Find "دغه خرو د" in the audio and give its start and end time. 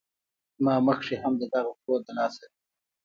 1.53-2.07